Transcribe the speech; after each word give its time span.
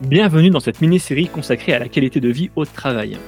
Bienvenue 0.00 0.50
dans 0.50 0.60
cette 0.60 0.80
mini-série 0.80 1.26
consacrée 1.26 1.72
à 1.72 1.80
la 1.80 1.88
qualité 1.88 2.20
de 2.20 2.28
vie 2.28 2.50
au 2.54 2.64
travail. 2.64 3.18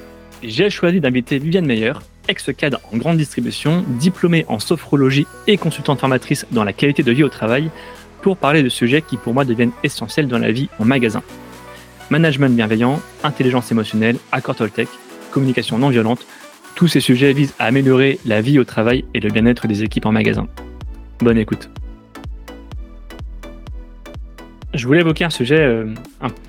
J'ai 0.41 0.71
choisi 0.71 1.00
d'inviter 1.00 1.41
Viviane 1.41 1.66
Meyer, 1.66 1.95
ex-cadre 2.29 2.80
en 2.93 2.96
grande 2.96 3.16
distribution, 3.16 3.85
diplômée 3.98 4.45
en 4.46 4.61
sophrologie 4.61 5.27
et 5.48 5.57
consultante 5.57 5.98
formatrice 5.98 6.46
dans 6.53 6.62
la 6.62 6.72
qualité 6.72 7.03
de 7.03 7.11
vie 7.11 7.25
au 7.25 7.29
travail, 7.29 7.71
pour 8.22 8.36
parler 8.36 8.62
de 8.62 8.68
sujets 8.68 9.03
qui 9.03 9.17
pour 9.17 9.35
moi 9.35 9.45
deviennent 9.45 9.72
essentiels 9.82 10.29
dans 10.29 10.39
la 10.39 10.53
vie 10.53 10.68
en 10.79 10.85
magasin. 10.85 11.25
Management 12.09 12.54
bienveillant, 12.54 13.00
intelligence 13.25 13.73
émotionnelle, 13.73 14.18
accord 14.30 14.55
Toltec, 14.55 14.89
communication 15.32 15.77
non 15.77 15.89
violente, 15.89 16.25
tous 16.77 16.87
ces 16.87 17.00
sujets 17.00 17.32
visent 17.32 17.55
à 17.59 17.64
améliorer 17.64 18.21
la 18.25 18.43
vie 18.43 18.61
au 18.61 18.64
travail 18.64 19.05
et 19.12 19.18
le 19.18 19.30
bien-être 19.30 19.66
des 19.66 19.82
équipes 19.82 20.07
en 20.07 20.12
magasin. 20.12 20.46
Bonne 21.18 21.39
écoute. 21.39 21.68
Je 24.80 24.86
voulais 24.86 25.00
évoquer 25.00 25.25
un 25.25 25.30
sujet 25.30 25.61
euh, 25.61 25.93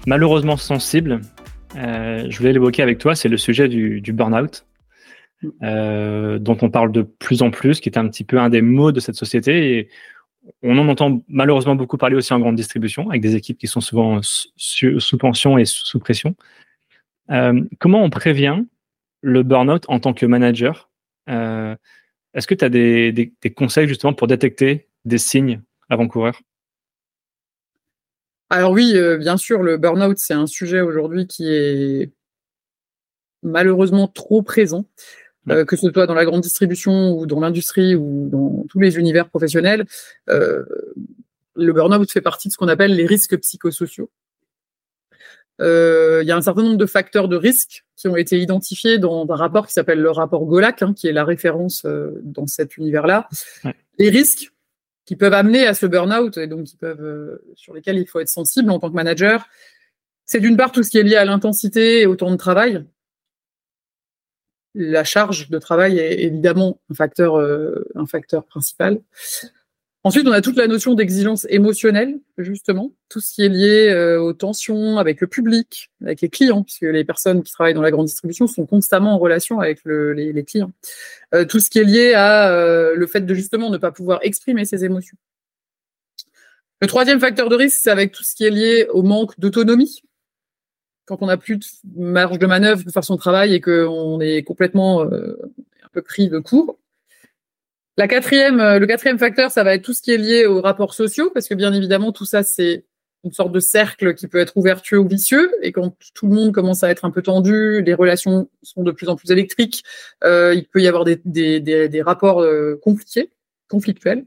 malheureusement 0.08 0.55
sensible. 0.55 1.20
Euh, 1.76 2.27
je 2.30 2.38
voulais 2.38 2.53
l'évoquer 2.53 2.81
avec 2.81 2.98
toi, 2.98 3.13
c'est 3.13 3.27
le 3.27 3.35
sujet 3.35 3.67
du, 3.67 3.99
du 3.99 4.13
burn-out, 4.13 4.66
euh, 5.63 6.39
dont 6.39 6.58
on 6.62 6.70
parle 6.70 6.94
de 6.94 7.02
plus 7.02 7.41
en 7.41 7.52
plus, 7.52 7.81
qui 7.81 7.89
est 7.89 7.98
un 7.98 8.08
petit 8.08 8.23
peu 8.23 8.39
un 8.39 8.48
des 8.48 8.62
mots 8.62 8.94
de 8.94 9.02
cette 9.02 9.16
société. 9.16 9.75
Et 9.77 9.89
on 10.63 10.77
en 10.77 10.88
entend 10.88 11.22
malheureusement 11.27 11.75
beaucoup 11.75 11.98
parler 11.98 12.16
aussi 12.16 12.31
en 12.31 12.39
grande 12.39 12.55
distribution, 12.55 13.09
avec 13.09 13.22
des 13.22 13.36
équipes 13.36 13.58
qui 13.58 13.67
sont 13.67 13.81
souvent 13.81 14.22
sous 14.23 15.17
pension 15.17 15.58
et 15.58 15.66
sous 15.66 16.00
pression. 16.00 16.34
comment 17.80 18.02
on 18.02 18.09
prévient 18.09 18.63
le 19.20 19.44
burn-out 19.44 19.84
en 19.89 20.00
tant 20.00 20.13
que 20.13 20.25
manager 20.25 20.89
Est-ce 21.27 22.48
que 22.48 22.55
tu 22.55 22.63
as 22.63 22.70
des, 22.70 23.11
des 23.11 23.52
conseils 23.53 23.89
justement 23.89 24.13
pour 24.13 24.27
détecter 24.27 24.88
des 25.03 25.17
signes 25.17 25.59
avant-coureurs 25.89 26.39
alors 28.52 28.71
oui, 28.71 28.91
euh, 28.95 29.17
bien 29.17 29.38
sûr, 29.38 29.63
le 29.63 29.77
burn-out, 29.77 30.17
c'est 30.17 30.33
un 30.33 30.45
sujet 30.45 30.81
aujourd'hui 30.81 31.25
qui 31.25 31.47
est 31.47 32.11
malheureusement 33.44 34.09
trop 34.09 34.41
présent, 34.41 34.85
euh, 35.49 35.63
que 35.63 35.77
ce 35.77 35.89
soit 35.89 36.05
dans 36.05 36.13
la 36.13 36.25
grande 36.25 36.41
distribution 36.41 37.13
ou 37.13 37.25
dans 37.25 37.39
l'industrie 37.39 37.95
ou 37.95 38.27
dans 38.29 38.66
tous 38.69 38.81
les 38.81 38.99
univers 38.99 39.29
professionnels. 39.29 39.85
Euh, 40.29 40.66
le 41.55 41.72
burn-out 41.72 42.11
fait 42.11 42.19
partie 42.19 42.49
de 42.49 42.53
ce 42.53 42.57
qu'on 42.57 42.67
appelle 42.67 42.94
les 42.94 43.05
risques 43.05 43.38
psychosociaux. 43.39 44.09
Il 45.59 46.23
y 46.25 46.31
a 46.31 46.35
un 46.35 46.41
certain 46.41 46.63
nombre 46.63 46.77
de 46.77 46.85
facteurs 46.88 47.29
de 47.29 47.38
risque 47.38 47.85
qui 47.95 48.09
ont 48.09 48.17
été 48.17 48.39
identifiés 48.39 48.97
dans 48.97 49.25
un 49.29 49.35
rapport 49.35 49.66
qui 49.66 49.73
s'appelle 49.73 50.02
le 50.02 50.11
rapport 50.11 50.44
GOLAC, 50.45 50.81
hein, 50.81 50.94
qui 50.94 51.07
est 51.07 51.13
la 51.13 51.23
référence 51.23 51.85
dans 52.23 52.47
cet 52.47 52.77
univers-là. 52.77 53.29
Les 53.99 54.09
risques, 54.09 54.52
qui 55.12 55.17
peuvent 55.17 55.34
amener 55.34 55.67
à 55.67 55.73
ce 55.73 55.86
burn-out 55.86 56.38
et 56.38 56.48
donc 56.48 56.64
qui 56.64 56.78
peuvent, 56.78 57.04
euh, 57.04 57.44
sur 57.56 57.73
lesquels 57.73 57.98
il 57.98 58.08
faut 58.08 58.22
être 58.22 58.30
sensible 58.30 58.72
en 58.72 58.80
tant 58.80 58.90
que 58.90 58.95
manager. 58.95 59.45
C'est 60.23 60.40
d'une 60.40 60.56
part 60.56 60.72
tout 60.72 60.84
ce 60.84 60.90
qui 60.90 61.00
est 61.00 61.03
lié 61.03 61.18
à 61.18 61.26
l'intensité 61.26 62.00
et 62.00 62.06
au 62.06 62.16
temps 62.16 62.31
de 62.31 62.38
travail. 62.38 62.86
La 64.73 65.03
charge 65.03 65.50
de 65.50 65.59
travail 65.59 66.00
est 66.00 66.22
évidemment 66.22 66.80
un 66.90 66.94
facteur, 66.94 67.38
euh, 67.38 67.86
un 67.95 68.06
facteur 68.06 68.45
principal. 68.45 69.02
Ensuite, 70.03 70.27
on 70.27 70.31
a 70.31 70.41
toute 70.41 70.57
la 70.57 70.66
notion 70.66 70.95
d'exigence 70.95 71.45
émotionnelle, 71.47 72.19
justement, 72.39 72.91
tout 73.07 73.19
ce 73.19 73.33
qui 73.33 73.44
est 73.44 73.49
lié 73.49 73.89
euh, 73.89 74.19
aux 74.19 74.33
tensions 74.33 74.97
avec 74.97 75.21
le 75.21 75.27
public, 75.27 75.91
avec 76.02 76.21
les 76.21 76.30
clients, 76.30 76.63
puisque 76.63 76.81
les 76.81 77.03
personnes 77.05 77.44
qui 77.44 77.52
travaillent 77.52 77.75
dans 77.75 77.83
la 77.83 77.91
grande 77.91 78.07
distribution 78.07 78.47
sont 78.47 78.66
constamment 78.66 79.13
en 79.13 79.19
relation 79.19 79.59
avec 79.59 79.81
les, 79.85 80.44
clients. 80.44 80.72
Euh, 81.35 81.45
tout 81.45 81.59
ce 81.59 81.69
qui 81.69 81.77
est 81.77 81.83
lié 81.83 82.13
à 82.13 82.52
euh, 82.52 82.95
le 82.95 83.05
fait 83.05 83.22
de 83.22 83.33
justement 83.35 83.69
ne 83.69 83.77
pas 83.77 83.91
pouvoir 83.91 84.19
exprimer 84.23 84.66
ses 84.66 84.83
émotions. 84.83 85.17
Le 86.81 86.88
troisième 86.88 87.19
facteur 87.19 87.47
de 87.49 87.55
risque, 87.55 87.77
c'est 87.83 87.91
avec 87.91 88.11
tout 88.11 88.23
ce 88.23 88.33
qui 88.33 88.44
est 88.44 88.49
lié 88.49 88.88
au 88.89 89.03
manque 89.03 89.39
d'autonomie. 89.39 90.01
Quand 91.06 91.22
on 91.22 91.28
n'a 91.28 91.38
plus 91.38 91.57
de 91.57 91.66
marge 91.95 92.40
de 92.40 92.47
manœuvre 92.47 92.84
pour 92.84 92.91
faire 92.91 93.03
son 93.03 93.17
travail 93.17 93.53
et 93.53 93.61
qu'on 93.61 94.19
est 94.19 94.41
complètement 94.41 95.03
un 95.03 95.90
peu 95.91 96.01
pris 96.01 96.28
de 96.28 96.40
court. 96.40 96.79
La 97.97 98.07
quatrième, 98.07 98.59
euh, 98.59 98.79
le 98.79 98.88
quatrième 98.88 99.19
facteur, 99.19 99.52
ça 99.52 99.63
va 99.63 99.75
être 99.75 99.84
tout 99.84 99.94
ce 99.94 100.02
qui 100.02 100.12
est 100.12 100.18
lié 100.18 100.46
aux 100.46 100.62
rapports 100.62 100.94
sociaux, 100.94 101.29
parce 101.34 101.47
que 101.47 101.53
bien 101.53 101.74
évidemment, 101.74 102.12
tout 102.12 102.25
ça, 102.25 102.41
c'est 102.41 102.85
une 103.24 103.34
sorte 103.34 103.52
de 103.52 103.59
cercle 103.59 104.16
qui 104.16 104.28
peut 104.28 104.40
être 104.40 104.56
ouvertueux 104.56 104.97
ou 104.97 105.07
vicieux. 105.07 105.52
Et 105.62 105.72
quand 105.72 105.96
tout 106.16 106.28
le 106.28 106.34
monde 106.34 106.53
commence 106.53 106.84
à 106.84 106.90
être 106.90 107.06
un 107.06 107.12
peu 107.12 107.22
tendu, 107.22 107.81
les 107.81 107.94
relations 107.94 108.50
sont 108.63 108.84
de 108.84 108.91
plus 108.91 109.09
en 109.09 109.16
plus 109.16 109.29
électriques, 109.31 109.84
euh, 110.24 110.56
il 110.56 110.66
peut 110.68 110.81
y 110.81 110.88
avoir 110.88 111.03
des, 111.03 111.22
des, 111.25 111.59
des, 111.59 112.02
rapports 112.02 112.41
euh, 112.41 112.79
compliqués, 112.81 113.31
conflictuels. 113.68 114.25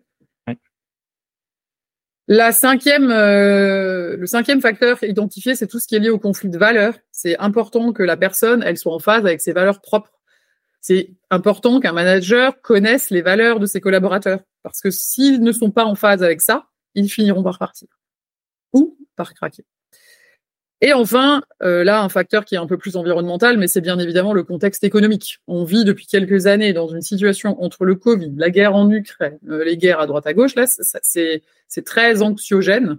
La 2.26 2.52
cinquième, 2.52 3.08
le 3.08 4.24
cinquième 4.24 4.62
facteur 4.62 5.02
identifié, 5.04 5.54
c'est 5.56 5.66
tout 5.66 5.78
ce 5.78 5.86
qui 5.86 5.94
est 5.94 5.98
lié 5.98 6.08
au 6.08 6.18
conflit 6.18 6.48
de 6.48 6.56
valeurs. 6.56 6.94
C'est 7.12 7.36
important 7.36 7.92
que 7.92 8.02
la 8.02 8.16
personne, 8.16 8.62
elle 8.62 8.78
soit 8.78 8.94
en 8.94 8.98
phase 8.98 9.26
avec 9.26 9.42
ses 9.42 9.52
valeurs 9.52 9.82
propres 9.82 10.13
c'est 10.86 11.12
important 11.30 11.80
qu'un 11.80 11.94
manager 11.94 12.60
connaisse 12.60 13.08
les 13.08 13.22
valeurs 13.22 13.58
de 13.58 13.64
ses 13.64 13.80
collaborateurs. 13.80 14.40
Parce 14.62 14.82
que 14.82 14.90
s'ils 14.90 15.40
ne 15.40 15.50
sont 15.50 15.70
pas 15.70 15.86
en 15.86 15.94
phase 15.94 16.22
avec 16.22 16.42
ça, 16.42 16.66
ils 16.94 17.08
finiront 17.08 17.42
par 17.42 17.58
partir 17.58 17.88
ou 18.74 18.98
par 19.16 19.32
craquer. 19.32 19.64
Et 20.82 20.92
enfin, 20.92 21.42
euh, 21.62 21.84
là, 21.84 22.02
un 22.02 22.10
facteur 22.10 22.44
qui 22.44 22.56
est 22.56 22.58
un 22.58 22.66
peu 22.66 22.76
plus 22.76 22.96
environnemental, 22.96 23.56
mais 23.56 23.66
c'est 23.66 23.80
bien 23.80 23.98
évidemment 23.98 24.34
le 24.34 24.42
contexte 24.42 24.84
économique. 24.84 25.38
On 25.46 25.64
vit 25.64 25.86
depuis 25.86 26.06
quelques 26.06 26.46
années 26.46 26.74
dans 26.74 26.88
une 26.88 27.00
situation 27.00 27.62
entre 27.62 27.86
le 27.86 27.94
Covid, 27.94 28.34
la 28.36 28.50
guerre 28.50 28.74
en 28.74 28.90
Ukraine, 28.90 29.38
euh, 29.48 29.64
les 29.64 29.78
guerres 29.78 30.00
à 30.00 30.06
droite 30.06 30.26
à 30.26 30.34
gauche. 30.34 30.54
Là, 30.54 30.66
c'est 30.66 31.84
très 31.86 32.20
anxiogène. 32.20 32.98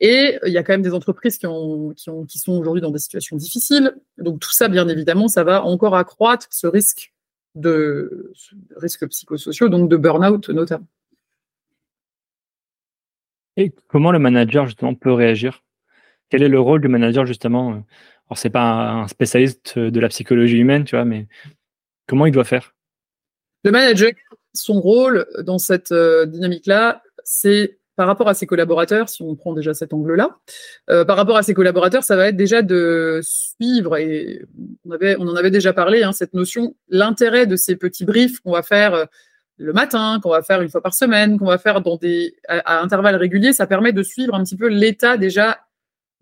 Et 0.00 0.38
il 0.46 0.52
y 0.54 0.56
a 0.56 0.62
quand 0.62 0.72
même 0.72 0.80
des 0.80 0.94
entreprises 0.94 1.36
qui, 1.36 1.46
ont, 1.46 1.90
qui, 1.90 2.08
ont, 2.08 2.24
qui 2.24 2.38
sont 2.38 2.52
aujourd'hui 2.52 2.80
dans 2.80 2.90
des 2.90 2.98
situations 2.98 3.36
difficiles. 3.36 3.94
Donc 4.20 4.40
tout 4.40 4.52
ça, 4.52 4.68
bien 4.68 4.88
évidemment, 4.88 5.28
ça 5.28 5.44
va 5.44 5.64
encore 5.64 5.96
accroître 5.96 6.46
ce 6.50 6.66
risque 6.66 7.12
de 7.54 8.32
risques 8.76 9.08
psychosociaux, 9.08 9.68
donc 9.68 9.88
de 9.88 9.96
burn-out 9.96 10.48
notamment. 10.50 10.86
Et 13.56 13.74
comment 13.88 14.12
le 14.12 14.18
manager 14.18 14.66
justement 14.66 14.94
peut 14.94 15.12
réagir? 15.12 15.64
Quel 16.28 16.42
est 16.42 16.48
le 16.48 16.60
rôle 16.60 16.80
du 16.80 16.88
manager 16.88 17.26
justement? 17.26 17.70
Alors 17.70 18.36
c'est 18.38 18.50
pas 18.50 18.92
un 18.92 19.08
spécialiste 19.08 19.78
de 19.78 20.00
la 20.00 20.08
psychologie 20.08 20.58
humaine, 20.58 20.84
tu 20.84 20.94
vois, 20.94 21.04
mais 21.04 21.26
comment 22.06 22.26
il 22.26 22.32
doit 22.32 22.44
faire? 22.44 22.74
Le 23.64 23.72
manager, 23.72 24.12
son 24.54 24.80
rôle 24.80 25.26
dans 25.42 25.58
cette 25.58 25.92
euh, 25.92 26.26
dynamique-là, 26.26 27.02
c'est 27.24 27.79
par 28.00 28.06
rapport 28.06 28.30
à 28.30 28.32
ses 28.32 28.46
collaborateurs, 28.46 29.10
si 29.10 29.20
on 29.20 29.36
prend 29.36 29.52
déjà 29.52 29.74
cet 29.74 29.92
angle-là, 29.92 30.38
euh, 30.88 31.04
par 31.04 31.18
rapport 31.18 31.36
à 31.36 31.42
ses 31.42 31.52
collaborateurs, 31.52 32.02
ça 32.02 32.16
va 32.16 32.28
être 32.28 32.36
déjà 32.36 32.62
de 32.62 33.20
suivre, 33.22 33.98
et 33.98 34.42
on, 34.86 35.28
en 35.28 35.36
avait 35.36 35.50
déjà 35.50 35.74
parlé, 35.74 36.02
hein, 36.02 36.12
cette 36.12 36.32
notion, 36.32 36.74
l'intérêt 36.88 37.46
de 37.46 37.56
ces 37.56 37.76
petits 37.76 38.06
briefs 38.06 38.40
qu'on 38.40 38.52
va 38.52 38.62
faire 38.62 38.94
euh, 38.94 39.04
le 39.58 39.74
matin, 39.74 40.18
qu'on 40.22 40.30
va 40.30 40.40
faire 40.40 40.62
une 40.62 40.70
fois 40.70 40.80
par 40.80 40.94
semaine, 40.94 41.38
qu'on 41.38 41.44
va 41.44 41.58
faire 41.58 41.82
à, 42.48 42.80
intervalles 42.80 43.16
réguliers, 43.16 43.52
ça 43.52 43.66
permet 43.66 43.92
de 43.92 44.02
suivre 44.02 44.34
un 44.34 44.44
petit 44.44 44.56
peu 44.56 44.68
l'état 44.68 45.18
déjà 45.18 45.58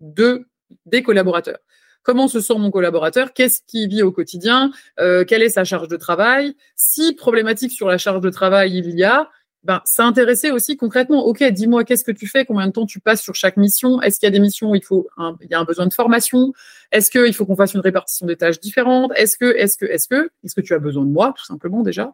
de, 0.01 0.47
des 0.85 1.01
collaborateurs. 1.01 1.59
Comment 2.03 2.27
se 2.27 2.41
sent 2.41 2.55
mon 2.57 2.71
collaborateur, 2.71 3.31
qu'est-ce 3.31 3.61
qu'il 3.65 3.87
vit 3.87 4.03
au 4.03 4.11
quotidien, 4.11 4.71
euh, 4.99 5.23
quelle 5.23 5.43
est 5.43 5.47
sa 5.47 5.63
charge 5.63 5.87
de 5.87 5.95
travail, 5.95 6.57
si 6.75 7.15
problématique 7.15 7.71
sur 7.71 7.87
la 7.87 7.97
charge 7.97 8.19
de 8.19 8.29
travail 8.29 8.77
il 8.77 8.89
y 8.99 9.05
a, 9.05 9.29
ben, 9.63 9.81
s'intéresser 9.83 10.51
aussi 10.51 10.77
concrètement. 10.77 11.25
Ok, 11.25 11.43
dis-moi 11.43 11.83
qu'est-ce 11.83 12.03
que 12.03 12.11
tu 12.11 12.27
fais, 12.27 12.45
combien 12.45 12.67
de 12.67 12.71
temps 12.71 12.85
tu 12.85 12.99
passes 12.99 13.21
sur 13.21 13.35
chaque 13.35 13.57
mission? 13.57 14.01
Est-ce 14.01 14.19
qu'il 14.19 14.27
y 14.27 14.31
a 14.31 14.31
des 14.31 14.39
missions 14.39 14.71
où 14.71 14.75
il 14.75 14.83
faut, 14.83 15.07
il 15.41 15.47
y 15.49 15.53
a 15.53 15.59
un 15.59 15.65
besoin 15.65 15.85
de 15.85 15.93
formation? 15.93 16.53
Est-ce 16.91 17.11
qu'il 17.11 17.33
faut 17.33 17.45
qu'on 17.45 17.55
fasse 17.55 17.73
une 17.73 17.81
répartition 17.81 18.25
des 18.25 18.37
tâches 18.37 18.59
différentes? 18.59 19.11
Est-ce 19.15 19.37
que, 19.37 19.45
est-ce 19.45 19.77
que, 19.77 19.85
est-ce 19.85 20.07
que, 20.07 20.31
est-ce 20.43 20.55
que 20.55 20.61
tu 20.61 20.73
as 20.73 20.79
besoin 20.79 21.03
de 21.03 21.11
moi, 21.11 21.33
tout 21.37 21.45
simplement 21.45 21.83
déjà? 21.83 22.13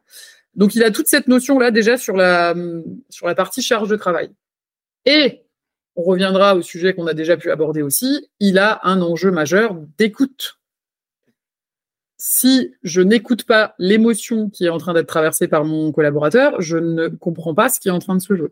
Donc 0.56 0.76
il 0.76 0.84
a 0.84 0.92
toute 0.92 1.08
cette 1.08 1.28
notion 1.28 1.60
là 1.60 1.70
déjà 1.70 1.98
sur 1.98 2.16
la 2.16 2.56
sur 3.10 3.28
la 3.28 3.36
partie 3.36 3.62
charge 3.62 3.90
de 3.90 3.96
travail. 3.96 4.32
Et 5.06 5.44
on 5.96 6.04
reviendra 6.04 6.56
au 6.56 6.62
sujet 6.62 6.94
qu'on 6.94 7.08
a 7.08 7.14
déjà 7.14 7.38
pu 7.38 7.52
aborder 7.52 7.82
aussi. 7.82 8.30
Il 8.40 8.58
a 8.58 8.80
un 8.84 9.02
enjeu 9.02 9.32
majeur 9.32 9.76
d'écoute 9.98 10.60
si 12.18 12.74
je 12.84 13.02
n'écoute 13.02 13.44
pas 13.44 13.76
l'émotion 13.78 14.50
qui 14.50 14.66
est 14.66 14.70
en 14.70 14.78
train 14.78 14.94
d'être 14.94 15.08
traversée 15.08 15.48
par 15.48 15.66
mon 15.66 15.92
collaborateur, 15.92 16.62
je 16.62 16.78
ne 16.78 17.08
comprends 17.08 17.54
pas 17.54 17.70
ce 17.70 17.80
qui 17.80 17.90
est 17.90 17.92
en 17.92 18.00
train 18.00 18.16
de 18.16 18.22
se 18.22 18.36
jouer. 18.36 18.52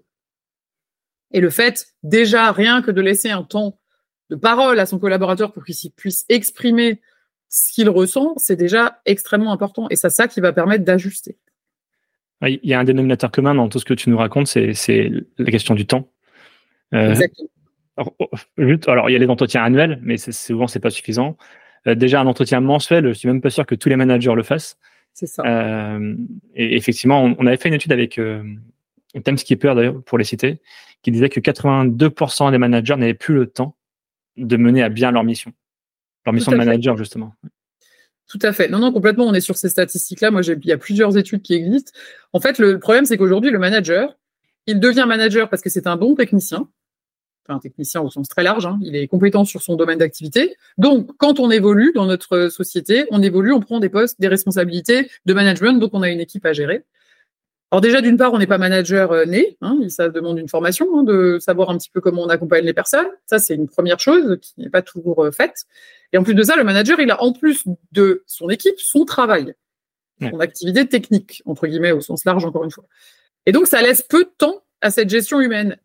Et 1.32 1.40
le 1.40 1.50
fait, 1.50 1.88
déjà, 2.04 2.52
rien 2.52 2.82
que 2.82 2.92
de 2.92 3.02
laisser 3.02 3.30
un 3.30 3.44
temps 3.44 3.80
de 4.30 4.36
parole 4.36 4.80
à 4.80 4.86
son 4.86 5.00
collaborateur 5.00 5.52
pour 5.52 5.64
qu'il 5.64 5.92
puisse 5.92 6.26
exprimer 6.30 7.02
ce 7.50 7.72
qu'il 7.72 7.90
ressent, 7.90 8.34
c'est 8.38 8.56
déjà 8.56 9.02
extrêmement 9.06 9.52
important. 9.52 9.88
Et 9.90 9.96
c'est 9.96 10.10
ça 10.10 10.28
qui 10.28 10.42
va 10.42 10.54
permettre 10.54 10.84
d'ajuster. 10.84 11.38
Il 12.42 12.60
y 12.64 12.74
a 12.74 12.80
un 12.80 12.84
dénominateur 12.84 13.32
commun 13.32 13.56
dans 13.56 13.70
tout 13.70 13.80
ce 13.80 13.86
que 13.86 13.94
tu 13.94 14.10
nous 14.10 14.18
racontes, 14.18 14.48
c'est 14.48 15.12
la 15.38 15.52
question 15.52 15.76
du 15.76 15.86
temps. 15.86 16.12
Euh, 16.94 17.12
Exactement. 17.12 17.50
Alors, 17.96 18.16
alors, 18.88 19.10
il 19.10 19.14
y 19.14 19.16
a 19.16 19.20
les 19.20 19.28
entretiens 19.28 19.64
annuels, 19.64 20.00
mais 20.02 20.18
souvent, 20.18 20.68
c'est 20.68 20.80
pas 20.80 20.90
suffisant. 20.90 21.38
Euh, 21.88 21.96
déjà 21.96 22.22
un 22.22 22.28
entretien 22.28 22.60
mensuel, 22.62 23.08
je 23.08 23.14
suis 23.14 23.28
même 23.28 23.42
pas 23.42 23.50
sûr 23.50 23.66
que 23.66 23.76
tous 23.76 23.90
les 23.90 23.96
managers 23.96 24.34
le 24.36 24.44
fassent. 24.44 24.78
C'est 25.14 25.28
ça. 25.28 25.44
Euh, 25.46 26.16
et 26.56 26.76
effectivement, 26.76 27.36
on, 27.38 27.46
avait 27.46 27.58
fait 27.58 27.70
une 27.70 27.76
étude 27.76 27.92
avec 27.92 28.18
euh, 28.18 28.44
Tim 29.24 29.38
Skipper 29.38 29.74
d'ailleurs 29.76 30.02
pour 30.04 30.18
les 30.18 30.24
citer, 30.24 30.60
qui 31.02 31.12
disait 31.12 31.30
que 31.30 31.40
82% 31.40 32.52
des 32.52 32.58
managers 32.58 32.96
n'avaient 32.96 33.14
plus 33.14 33.36
le 33.36 33.48
temps 33.48 33.76
de 34.38 34.58
mener 34.58 34.82
à 34.82 34.90
bien 34.90 35.12
leur 35.12 35.24
mission, 35.24 35.52
leur 36.26 36.34
mission 36.34 36.52
de 36.52 36.58
manager 36.58 36.98
justement. 36.98 37.36
Tout 38.28 38.40
à 38.42 38.54
fait. 38.54 38.70
Non, 38.70 38.80
non, 38.80 38.92
complètement. 38.92 39.26
On 39.26 39.34
est 39.34 39.42
sur 39.42 39.58
ces 39.58 39.70
statistiques-là. 39.70 40.32
Moi, 40.32 40.42
il 40.42 40.66
y 40.66 40.72
a 40.72 40.78
plusieurs 40.78 41.18
études 41.18 41.44
qui 41.44 41.54
existent. 41.54 41.92
En 42.32 42.40
fait, 42.40 42.58
le 42.58 42.80
problème, 42.80 43.06
c'est 43.06 43.18
qu'aujourd'hui, 43.18 43.52
le 43.52 43.60
manager, 43.60 44.18
il 44.66 44.80
devient 44.80 45.06
manager 45.08 45.50
parce 45.50 45.62
que 45.62 45.70
c'est 45.70 45.86
un 45.86 45.98
bon 45.98 46.16
technicien. 46.16 46.68
Un 47.50 47.60
technicien 47.60 48.02
au 48.02 48.10
sens 48.10 48.30
très 48.30 48.44
large. 48.44 48.66
Hein. 48.66 48.80
Il 48.82 48.96
est 48.96 49.08
compétent 49.08 49.44
sur 49.44 49.62
son 49.62 49.76
domaine 49.76 50.00
d'activité. 50.00 50.56
Donc, 50.78 51.10
quand 51.18 51.40
on 51.40 51.52
évolue 51.52 51.92
dans 51.94 52.06
notre 52.06 52.48
société, 52.50 53.06
on 53.12 53.22
évolue, 53.22 53.52
on 53.52 53.60
prend 53.60 53.80
des 53.80 53.90
postes, 53.90 54.20
des 54.22 54.30
responsabilités 54.30 55.10
de 55.26 55.34
management. 55.34 55.80
Donc, 55.80 55.92
on 55.94 56.02
a 56.02 56.10
une 56.10 56.22
équipe 56.22 56.46
à 56.46 56.54
gérer. 56.54 56.86
Alors 57.74 57.82
déjà, 57.82 58.02
d'une 58.02 58.18
part, 58.18 58.32
on 58.34 58.38
n'est 58.38 58.46
pas 58.46 58.60
manager 58.60 59.12
euh, 59.12 59.26
né, 59.26 59.58
hein, 59.62 59.80
ça 59.90 60.08
demande 60.08 60.38
une 60.38 60.48
formation, 60.48 60.86
hein, 60.96 61.04
de 61.04 61.40
savoir 61.40 61.72
un 61.72 61.78
petit 61.80 61.90
peu 61.90 62.02
comment 62.02 62.22
on 62.22 62.30
accompagne 62.30 62.64
les 62.64 62.74
personnes. 62.74 63.08
Ça, 63.26 63.40
c'est 63.40 63.56
une 63.56 63.68
première 63.68 64.00
chose 64.00 64.38
qui 64.44 64.54
n'est 64.60 64.70
pas 64.70 64.84
toujours 64.84 65.26
euh, 65.26 65.32
faite. 65.32 65.66
Et 66.12 66.20
en 66.20 66.24
plus 66.24 66.36
de 66.36 66.44
ça, 66.44 66.56
le 66.56 66.64
manager, 66.64 67.00
il 67.00 67.10
a 67.10 67.24
en 67.24 67.34
plus 67.34 67.64
de 67.92 68.24
son 68.28 68.50
équipe, 68.50 68.76
son 68.78 69.06
travail, 69.06 69.56
son 70.22 70.40
activité 70.40 70.88
technique, 70.88 71.42
entre 71.48 71.66
guillemets, 71.66 71.92
au 71.92 72.00
sens 72.00 72.24
large, 72.26 72.46
encore 72.46 72.64
une 72.64 72.70
fois. 72.70 72.86
Et 73.48 73.52
donc, 73.52 73.66
ça 73.66 73.82
laisse 73.82 74.04
peu 74.04 74.26
de 74.26 74.32
temps 74.38 74.62
à 74.82 74.92
cette 74.92 75.10
gestion 75.10 75.42
humaine. 75.42 75.78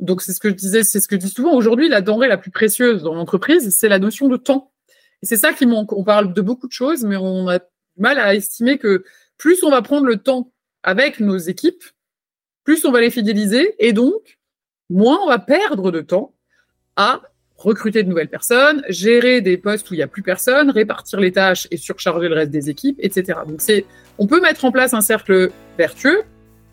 Donc, 0.00 0.22
c'est 0.22 0.32
ce 0.32 0.40
que 0.40 0.48
je 0.48 0.54
disais, 0.54 0.82
c'est 0.82 1.00
ce 1.00 1.08
que 1.08 1.16
je 1.16 1.20
dis 1.20 1.30
souvent. 1.30 1.54
Aujourd'hui, 1.54 1.88
la 1.88 2.00
denrée 2.00 2.28
la 2.28 2.36
plus 2.36 2.50
précieuse 2.50 3.02
dans 3.02 3.14
l'entreprise, 3.14 3.74
c'est 3.76 3.88
la 3.88 3.98
notion 3.98 4.28
de 4.28 4.36
temps. 4.36 4.72
Et 5.22 5.26
c'est 5.26 5.36
ça 5.36 5.52
qui 5.52 5.66
manque. 5.66 5.92
On 5.92 6.04
parle 6.04 6.34
de 6.34 6.40
beaucoup 6.40 6.66
de 6.66 6.72
choses, 6.72 7.04
mais 7.04 7.16
on 7.16 7.48
a 7.48 7.58
du 7.58 7.64
mal 7.98 8.18
à 8.18 8.34
estimer 8.34 8.78
que 8.78 9.04
plus 9.38 9.62
on 9.62 9.70
va 9.70 9.82
prendre 9.82 10.06
le 10.06 10.16
temps 10.16 10.52
avec 10.82 11.20
nos 11.20 11.38
équipes, 11.38 11.84
plus 12.64 12.84
on 12.84 12.92
va 12.92 13.00
les 13.00 13.10
fidéliser 13.10 13.74
et 13.78 13.92
donc 13.92 14.38
moins 14.90 15.18
on 15.22 15.28
va 15.28 15.38
perdre 15.38 15.90
de 15.90 16.00
temps 16.00 16.34
à 16.96 17.22
recruter 17.56 18.02
de 18.02 18.08
nouvelles 18.08 18.28
personnes, 18.28 18.82
gérer 18.88 19.40
des 19.40 19.56
postes 19.56 19.90
où 19.90 19.94
il 19.94 19.98
n'y 19.98 20.02
a 20.02 20.08
plus 20.08 20.22
personne, 20.22 20.70
répartir 20.70 21.20
les 21.20 21.32
tâches 21.32 21.68
et 21.70 21.76
surcharger 21.76 22.28
le 22.28 22.34
reste 22.34 22.50
des 22.50 22.68
équipes, 22.68 22.98
etc. 23.00 23.38
Donc 23.46 23.60
c'est, 23.60 23.86
on 24.18 24.26
peut 24.26 24.40
mettre 24.40 24.64
en 24.64 24.72
place 24.72 24.92
un 24.92 25.00
cercle 25.00 25.50
vertueux, 25.78 26.22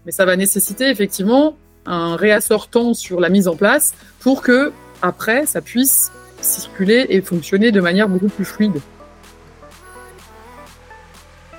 mais 0.05 0.11
ça 0.11 0.25
va 0.25 0.35
nécessiter 0.35 0.89
effectivement 0.89 1.55
un 1.85 2.15
réassortant 2.15 2.93
sur 2.93 3.19
la 3.19 3.29
mise 3.29 3.47
en 3.47 3.55
place 3.55 3.93
pour 4.19 4.41
que 4.41 4.71
après 5.01 5.45
ça 5.45 5.61
puisse 5.61 6.11
circuler 6.41 7.05
et 7.09 7.21
fonctionner 7.21 7.71
de 7.71 7.81
manière 7.81 8.09
beaucoup 8.09 8.29
plus 8.29 8.45
fluide. 8.45 8.81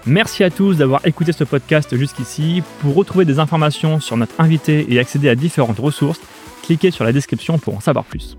Merci 0.05 0.43
à 0.43 0.51
tous 0.51 0.79
d'avoir 0.79 1.07
écouté 1.07 1.31
ce 1.33 1.45
podcast 1.45 1.97
jusqu'ici. 1.97 2.63
Pour 2.81 2.97
retrouver 2.97 3.25
des 3.25 3.39
informations 3.39 4.01
sur 4.01 4.17
notre 4.17 4.41
invité 4.41 4.93
et 4.93 4.99
accéder 4.99 5.29
à 5.29 5.37
différentes 5.37 5.79
ressources, 5.79 6.21
cliquez 6.65 6.91
sur 6.91 7.05
la 7.05 7.13
description 7.13 7.59
pour 7.59 7.77
en 7.77 7.81
savoir 7.81 8.05
plus. 8.05 8.37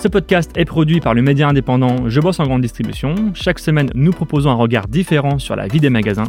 Ce 0.00 0.06
podcast 0.06 0.50
est 0.54 0.64
produit 0.64 1.00
par 1.00 1.14
le 1.14 1.22
média 1.22 1.48
indépendant 1.48 2.08
Je 2.08 2.20
bosse 2.20 2.38
en 2.38 2.44
grande 2.44 2.60
distribution. 2.60 3.32
Chaque 3.34 3.58
semaine, 3.58 3.90
nous 3.94 4.12
proposons 4.12 4.50
un 4.50 4.54
regard 4.54 4.86
différent 4.86 5.38
sur 5.38 5.56
la 5.56 5.66
vie 5.66 5.80
des 5.80 5.90
magasins, 5.90 6.28